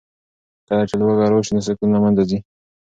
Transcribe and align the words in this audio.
کله 0.67 0.83
چې 0.89 0.95
لوږه 0.99 1.25
راشي 1.31 1.51
نو 1.55 1.61
سکون 1.67 1.89
له 1.93 1.99
منځه 2.03 2.23
ځي. 2.29 2.39